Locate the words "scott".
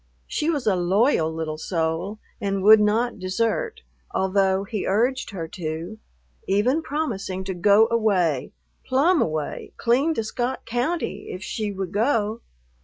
10.23-10.65